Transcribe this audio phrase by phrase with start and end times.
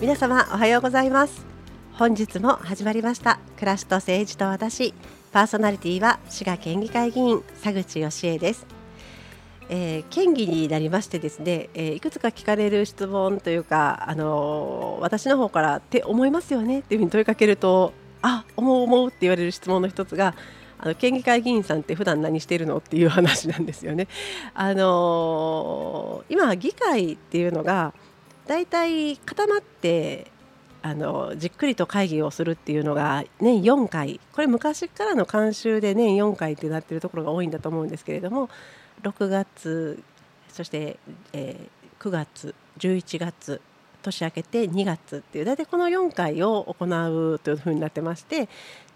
[0.00, 1.44] 皆様おはようございます。
[1.92, 3.38] 本日も始まりました。
[3.56, 4.94] 暮らしと政治と私。
[5.30, 8.66] パーソナリティは滋賀県議会議員佐口義恵です、
[9.68, 16.78] えー、県議になりましてですね、えー、いくつか聞かれる質問というかあのー、私の方からって思いますよね？
[16.78, 20.34] っていうふうに問いかけるとあ思う思うって言われる質問の一つが
[20.78, 22.78] あの県議会議員さんって普段何してるの？
[22.78, 24.08] っていう話なんですよね。
[24.54, 27.92] あのー、今議会っていうのが
[28.50, 30.26] だいたい固まって
[30.82, 34.18] あのじっくりと会議をするっていうのが年4回。
[34.32, 38.50] これ昔からの慣習で年4回ってなってるところが多いんだと思うんですけれども
[39.04, 40.02] 6月
[40.48, 40.98] そして、
[41.32, 43.60] えー、9月11月
[44.02, 48.48] 年明けて2月っていう大体この4回を行うというふうになってまして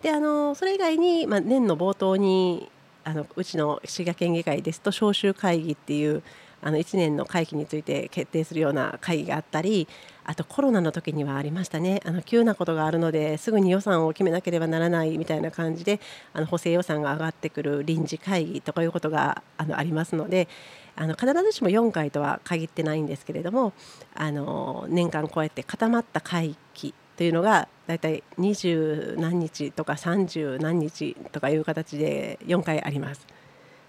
[0.02, 2.72] であのそれ以外に、まあ、年の冒頭に
[3.04, 6.24] あのうちの滋賀県議会ですと召集会議っていう
[6.64, 9.86] あの1年の会期について決定するような会議があったり
[10.24, 16.00] あとコロナの時にはありましたねあの急なことがあるのですぐに予算を決めなければならないみたいな感じで
[16.32, 20.48] あの補正予算が上がってくる臨時会議とかいうことがあのありますので
[20.96, 23.74] あの必ずしも4回とは限ってないんですけれども
[24.14, 33.26] あの年間こうやって固まった会期というのがだいたい20何日とか30何日とかいう形で4回あります。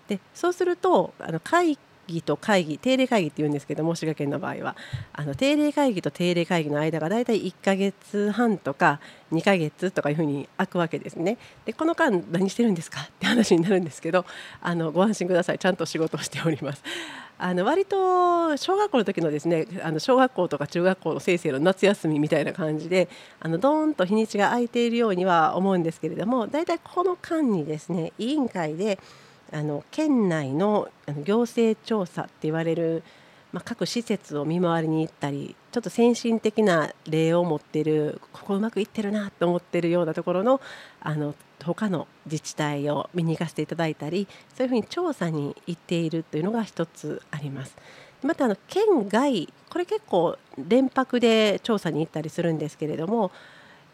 [0.08, 4.76] でそうするとあの会議と会議定例会議っていうんですけども滋賀県の場合は
[5.14, 9.00] あの定例会議と定例会議の間がだいたい1ヶ月半とか
[9.32, 11.38] 2ヶ月とかいうふうに空くわけですね。
[11.66, 14.26] でこの間何してるんですかって話になるんですけど
[14.62, 16.84] あのご安心くださいちゃんと仕事をしております。
[17.38, 23.10] あの割と小学校の時のですねあの小学校とか中学校の先生の夏休みみたいな感じで
[23.42, 29.00] あのドーンと日にちが空いているようには思うんですけれどもだいたいこの間にですね委員会で
[29.56, 30.90] あの県内の
[31.24, 33.04] 行政調査って言われる、
[33.54, 40.60] まあ、各施設を見回りに行ったりちょっと先進的な例を持ってるここうまくいってるなと思ってるようなところの
[41.00, 41.34] あの
[41.64, 47.78] 他の自治体を見に行かせていただいたりそういうふうに調査に行っているというのが一つあります。
[48.24, 53.32] またあの県外これ結構連泊で調査に行ったりするんですけれども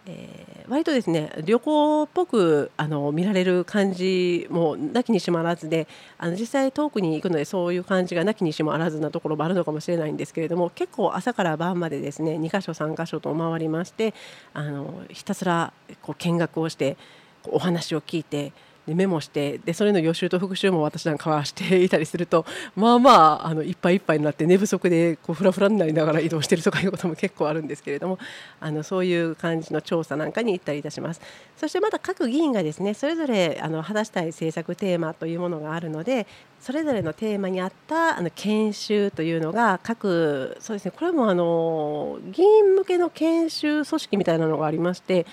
[0.08, 14.14] えー、割とですね旅行っぽくあの見られる感じもなきにしもあらずであの実際遠くに行くのでそういう感じがなきにしもあらずなところもあるのかもしれないんですけれども結構朝から晩までですね2か所3か所と回りまして
[14.54, 16.98] あのひたすらこう見学をして
[17.46, 18.54] お話を聞いて
[18.88, 28.18] でメモしてでそれの予習と復習も私なんかはしていたりするとまあまああのいっぱいいっぱいになって寝不足でこうフラフラになりながら移動してるとかいうことも結構あるんですけれども
[28.60, 31.22] あのそういう感じの調査なんかに行ったりいたします。
[31.56, 36.26] そしてまた各議員がですねそれぞれあの果たしたい政策テーマというものがあるので
[36.60, 45.26] それぞれのテーマに合ったあの研修というのが各そうですねこれもあの議員向けの研修組織みたいなのがありまして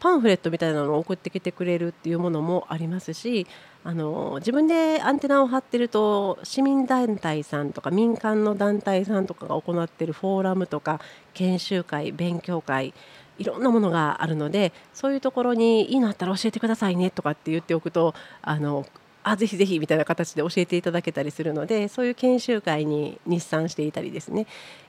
[0.00, 3.46] パンフレットみたいなのを送ってきてくれるっていうものもありますし
[3.84, 11.00] あの自分でアンテナを張ってると市民団体さんとか民間の団体さんとかが行っているフォーラムとか
[11.34, 12.94] 研修会勉強会
[13.38, 18.84] いろんなものがあるのでそういうところにいいのあったら教えてくださいねとかって言っておくとあの
[19.22, 24.46] あぜひぜひみたいな形で教えていただけたりするのでそういう研修会に日産していたりですね、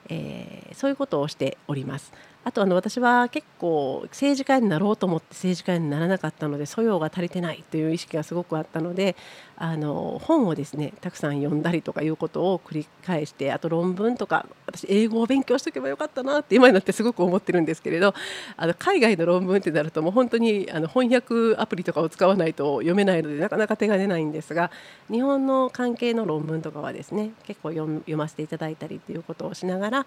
[0.09, 2.12] えー、そういうことをしております。
[2.46, 9.18] あとあの私は結構政治家になろうと思って政治家にならなかったので素養が足りてないという意識がすごくあったので
[9.58, 18.16] あの本をですねたくさん読んだりとかいうことを繰り返してあと論文とか私英語を勉強しておけばよかったなって今になってすごく思ってるんですけれど
[18.56, 24.72] あの海外の論文ってなるともう本当にあの翻訳アプリとかを使わないと読めないのでなかなか手が出ないんですが
[25.12, 29.98] 日本の関係の論文とかはですね結構読ませていただいたりということをしながら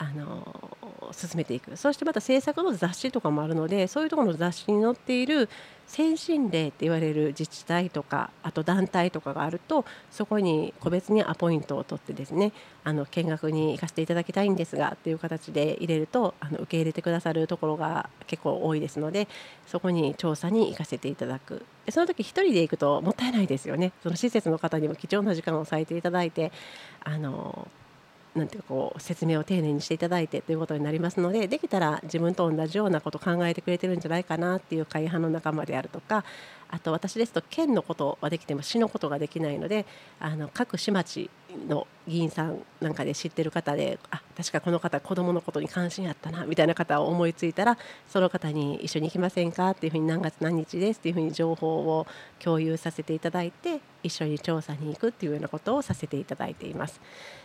[0.00, 1.76] あの進めていく。
[1.76, 5.48] そしてまた制作の雑誌とかもあるのでそういうところの雑誌に載っている
[5.88, 12.52] 先進例って言われる自治体とかあと団体とかがあるとそこに個別にアポイントを取ってですね
[12.84, 19.26] あの見学に行かせていただきたいんですがっていう形で入れるとあの受け入れてくださるところが結構多いですので
[19.66, 21.64] そこに調査に行かせていただく。
[21.86, 23.92] でその時1人で行くともったいないですよね。
[24.02, 26.52] その施設の方にも貴重な時間を割いていただいて
[27.02, 27.66] あの
[28.34, 36.24] なんていうかこう説明を丁寧にしていただいてということになりますのでできたら自分と同じようなことを考えてくれてるんじゃないかなっていう会派の仲間であるとか
[36.70, 39.86] あと私ですと県のことはできても市のことができないので
[40.20, 41.30] あの各市町
[41.66, 52.06] の議員さんなんかで知ってる方であ確かこの方子どものことに関心あったなみたいな方を思いついたらその方に一緒に行きませんかっていうふうに何月何日ですっていうふうに情報を
[52.38, 57.00] 共有させていただいて一緒に調査に行くっていうようなことをさせていただいています。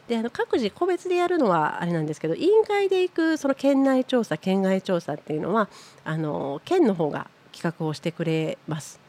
[0.08, 5.70] であの各自個別でやるのはあれなんですけど委員会で行くその県内調査県外調査っていうのは
[6.04, 9.03] あの県の方が企画をしてくれます。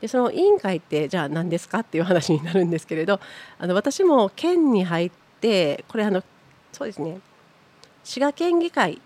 [0.00, 3.20] でその委員会ってじゃあ何ですかっていう話になるんですけれど
[3.58, 5.10] あの私も県に入っ
[5.40, 6.22] てこれあの
[6.72, 7.18] そうですね。
[8.04, 9.00] 滋賀県議会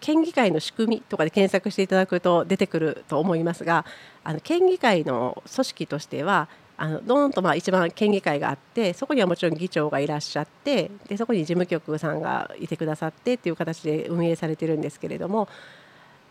[0.00, 3.84] 県議会の仕組みとかで検索していただくと出てくると思いますが
[4.24, 6.48] あの県議会の組織としては
[6.78, 15.48] あのどーんとまあ一番県議会があってそこにはもちろん議長がいらっしゃってでそこに事務局さんがいてくださってっていう形で運営されてるんですけれども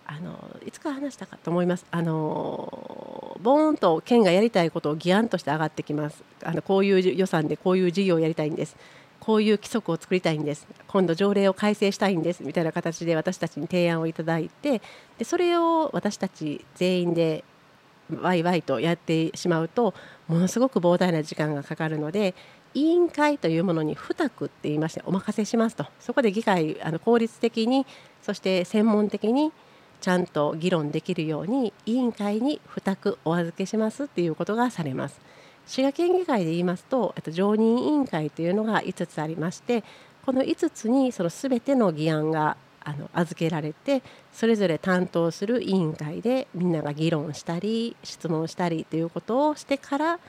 [0.07, 1.85] あのいつか話したかと思います。
[1.91, 6.23] あのボーンと県がやりたいことを議案として上がってきます。
[6.43, 8.75] あのこういう予算でこういう事業をやりたいんです。
[9.19, 14.81] こういう規則を作りたいんです今度条例を改正したいんですみたいな形で私たちに提案をいただいて
[15.17, 17.43] でそれを私たち全員で
[18.21, 19.95] ワイワイとやってしまうと
[20.27, 22.35] ものすごく膨大な時間がかかるので
[22.75, 27.87] 委員会というものに付託って言いましてお任せしますとそこで議会あの効率的に
[28.21, 29.51] そして専門的に
[30.05, 35.19] ちゃんと議論できるように委員会に付託お預けしますっていうことがされます。
[35.65, 39.83] 滋賀県議会で言いますとと常任委員会というのが5つありまして
[40.23, 50.19] この5つにその全ての議案があの預けられてそれぞれ担当する委員会でみんなが議論したり質問したりということをしてから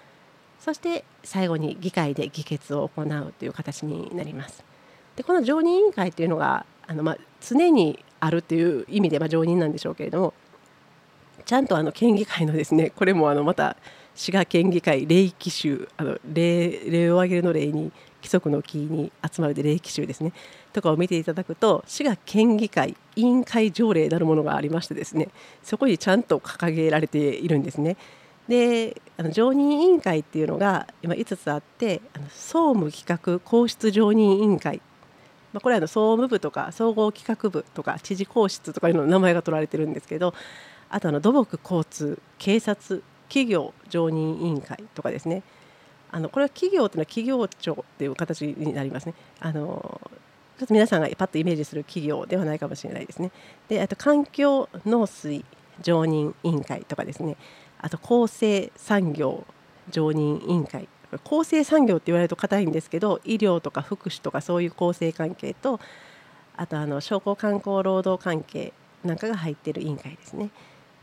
[0.58, 4.64] そして最後に議会で議決を行うという形になります。
[5.16, 10.34] でこの常任委員会というのがあの、まあ、常にあるという意味で、まあ、常任なんでしょうけれども
[11.44, 13.76] ちゃんとあの県議会のですねこれもあのまた
[14.14, 20.32] 滋賀県議会霊気集あの霊を挙げるの霊に規則の木に集まるで霊気集ですね
[20.72, 25.28] とかを見ていただくと滋賀県議会委員会条例なるものがありましてですね
[25.62, 27.96] そこにちゃんと掲げられているんですね。
[28.48, 34.80] であの常任委員会っていうのが今5つあってあの総務企画皇室常任委員会、
[35.56, 40.34] まあ、これはの総務部とか総合企画部とか知事皇室とかいうの名前が取られてるんですけど
[40.90, 45.42] あとあの土木交通警察企業常任委員会とかですね
[46.10, 49.14] あのこれは企業というのは企業庁っていう形になりますね。
[49.40, 49.98] あの
[50.58, 53.32] ちょっと皆さんがパッとイメージする企業ではないかもしれないですね。
[53.68, 55.42] であと環境農水
[55.80, 57.38] 常任委員会とかですね
[57.78, 59.46] あと厚生産業
[59.88, 60.86] 常任委員会
[61.24, 65.80] 厚生産業って言われると硬いんですけど医療とか福祉とかそういう厚生関係と
[66.56, 68.72] あとあの商工観光労働関係
[69.04, 70.50] なんかが入っている委員会ですね。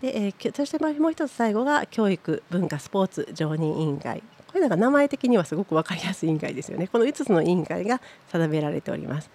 [0.01, 4.21] で、えー、そしてもう一つ最後が教育文化スポーツ常任委員会。
[4.47, 6.87] これなんか名前的にはすごく分かりやすい委員会ですよね。
[6.87, 9.29] この5つの委員会が定められております。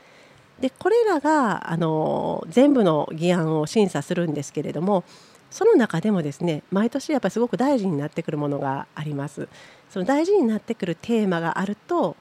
[0.61, 5.05] でこれらがあの全部の議案を審査するんですけれども
[5.51, 9.49] その中でもですね毎年やっぱりすごく大事になってくるものがあります
[9.91, 12.17] その大事になってくるテーマがあると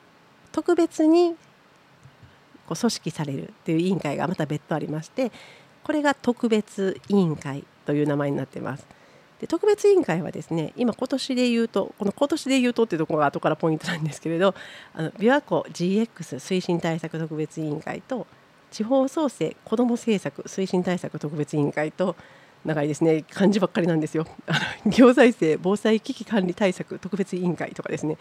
[0.52, 1.36] 特別に
[2.68, 5.32] こう組織されるという委員会がまた別途ありまして
[5.84, 8.86] これが特別委員会という名前になっています。
[9.40, 14.56] で特別委員会はですね今今年で言うとこの今年で言うとっていうところが後からポイントなんですけれど
[14.96, 16.08] あの琵琶湖 GX
[16.38, 18.26] 推進対策特別委員会と
[18.72, 22.16] 地方創生子ども政策推進対策特別委員会と
[22.66, 23.24] 長いですね。
[23.32, 24.26] 漢字ばっかりなんですよ。
[24.86, 28.18] 行財政防災危機管理対策特別委員会とかですね。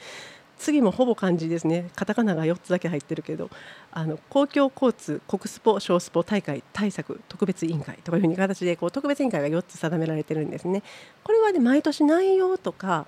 [0.58, 1.90] 次もほぼ漢字ですね。
[1.94, 3.50] カタカナが4つだけ入ってるけど
[3.92, 10.82] あの公共交通国スポ小スポ大会対策特別委員会とかいうふうに形でこう特別委員会が4つ定められてるんですね。
[11.24, 13.06] これはね毎年内容とか、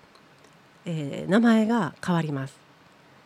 [0.85, 2.58] えー、名前が変わります。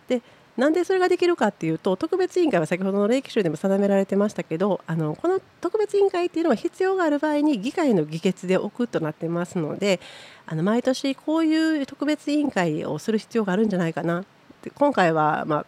[0.08, 0.22] で
[0.56, 9.98] なんでそれができるかっていうと特別委員会は先ほどの霊気集でも定められてましたけどあのこの特別委員会っていうのは必要がある場合に議会の議決で置くとなってますので
[10.44, 14.24] あの毎年こういう特別委員会をする必要があるんじゃないかなっ
[14.60, 15.66] て今回は、まあ、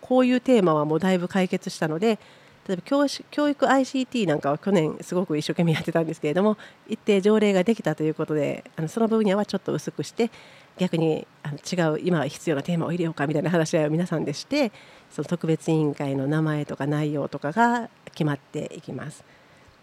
[0.00, 2.18] こういうテーマはもうだいぶ解決したので
[2.68, 6.56] 例えば教教育 ICT なんかは去年すごく一生懸命やってたんですけれども
[6.88, 10.30] 一定条例ができたということであのその分野はちょっと薄くして
[10.78, 14.72] 逆にあの違う今必要なテーマを入れようかみたいな話し合いを皆さんでして
[15.10, 19.24] その特別委員会の名前とか内容とかが決まっていきます。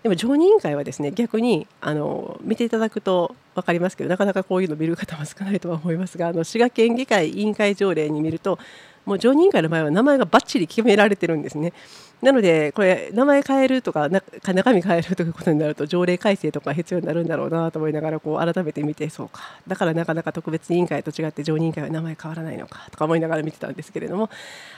[0.01, 8.59] でも常任委員会はですね逆にあの見ていただくと分かりますけどなかなかこういうの見る方も少ないとは思いますがあの滋賀県議会委員会条例に見ると
[9.09, 11.73] もう常任委員会の場合は名前がばっちり決められてるんですね。
[12.21, 24.29] なのでこれ名前変えるとか中身変えるということになると条例改正とか必要になるんだろうなと思いながらこう改めて見てそうかだからなかなか特別委員会と違って常任委員会は名前変わらないのかとか思いながら見てたんですけれども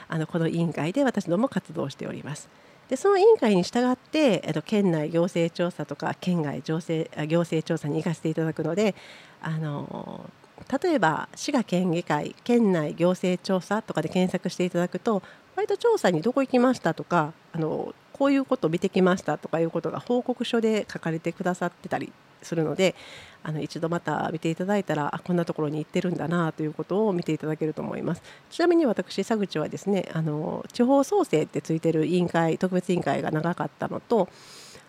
[0.08, 2.48] あのこの委員会で私ども活動しております。
[2.90, 8.96] でその委員会に従って、えっと、県内行政調査とか県外行政行政調査に行かせていただくので
[9.42, 10.30] あの
[10.84, 15.22] 例えば滋賀県議会県内行政調査とかで検索していただくと
[15.56, 22.96] 割と調査にどこ行きましたとかあのこういうことを見てきましたとかいうことが報告書で書かれてくださってたりするので
[23.44, 28.22] あの一度また見ていただいたらあこんなところに行ってるんだなということを見ていただけると思います。
[28.50, 34.30] ちなみに私佐口はですねあの地方創生ってついてる委員会特別委員会が長かったのと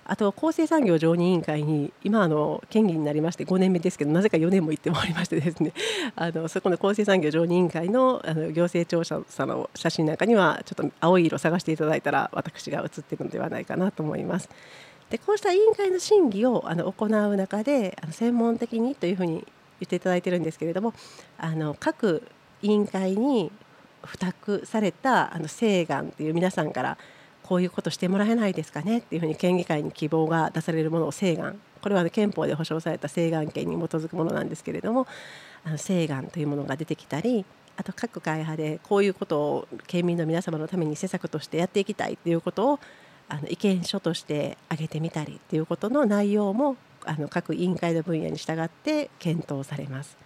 [0.05, 5.73] あと厚生産業常任委員会に今あの県議になりまして5年目ですけどなぜか4年も行ってもおりましてですね
[6.17, 14.49] あのそこの厚生産業常任委員会のあの行政調査の写真なんかにはちょっと青い色を探していただいたら私が写っているのではないかなと思います。
[15.11, 19.43] でこうした委員会の審議をあの行う中であの専門的にというふうに言
[19.85, 20.95] っていただいてるんですけれども
[21.37, 22.23] あの各
[22.63, 23.53] 委員会に
[24.07, 26.99] 付託されたあの請願という皆さんから
[27.53, 35.07] こういうことしてもらえないですかねっていうふうに県議会に希望が出されるものを請願これは、憲法で保障された請願権に基づくものなんですけれども
[35.77, 37.45] 請願というものが出てきたり
[37.77, 42.81] あと各会派でこういうことを県民の皆様のために施策としてやっていきたいということを
[43.29, 50.17] あの意見書として挙げてみたりということの内容もあの各委員会の分野に従って検討されます。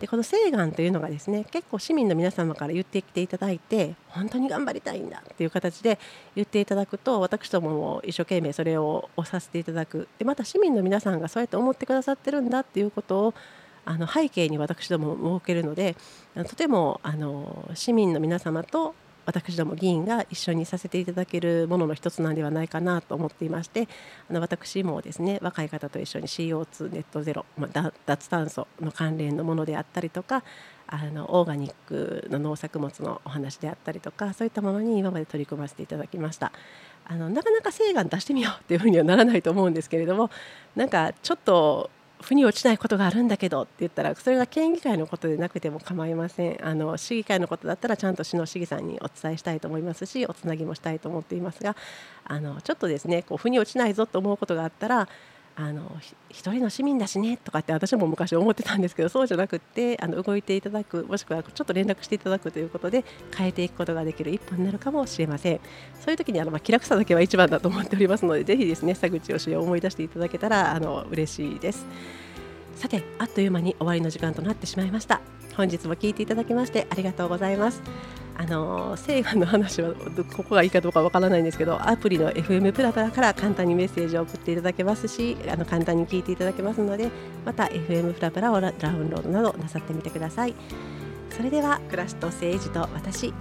[0.00, 5.98] でこの請願というのがですね結構市民の皆様から言ってきていただいて本当に頑張りたいんだっていう形で
[6.36, 10.08] 言っていただくと私どもも一生懸命それを推させていただく。
[10.18, 13.34] でまた市民の皆さんがそうやって思ってくださってるんだっていうことを
[13.84, 15.96] あの背景に私ども設けるので
[16.34, 18.94] とてもあの市民の皆様と
[19.28, 23.86] 私ども議員が一緒にさせていただけるものの一つなんではないかなと思っていまして
[24.30, 30.42] あの私もですね若い方と一緒に CO2 ネットゼロ、まあ、脱炭素の関連のものであったりとか
[30.86, 36.50] あのオーガニックの農作物のお話であったりとかそういったものに今まで取り組ませていただきました。
[37.10, 40.30] あのなかなか請願出してみようっていうふうにはならないと思うんですけれども
[40.76, 46.66] なんかちょっと腑に落ちないことがあるんだけどって言ったらそれが県議会のことでなくても構いません。
[46.66, 51.76] あの市議会のことだったらちゃんと市の市議さんにお伝えしたいと思いますしおつなぎもしたいと思っていますが
[52.24, 55.08] あのちょっとですねこう腑に落ちないぞと思うことがあったら
[55.60, 55.82] あの
[56.30, 63.04] 一人の市民だしねとかって私も昔思ってたんですけどそうじゃなくってあの動いていただくもしくはちょっと連絡していただくということで
[63.36, 65.60] 変えていくことができる一歩になるかもしれません。
[66.00, 71.84] そういう時にあの、まあ、気楽さだけは一番だと思っておりますのでぜひですね佐口義を思い出していただけたらあの嬉しいです。
[72.76, 75.20] さてあっという間に終わりの時間となってしまいました。
[75.56, 77.82] 本日も聞いていただきましてありがとうございます。
[78.40, 79.92] あの請願の話は
[80.34, 87.10] ここがいいかどうかわからないんですけどアプリの FM プラプラから簡単にメッセージを送っていただけますしあの簡単に聞いていただけますので
[87.44, 90.54] また FM プラプラをダウンロードなどなさってみてください。
[91.30, 93.32] それでは暮らしと政治と私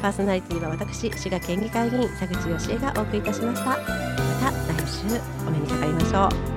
[0.00, 3.70] パーソナリティは私滋賀県議会議員佐口義恵がお送りいたしました。
[3.70, 5.06] また来週
[5.46, 6.51] お目にかかりましょう。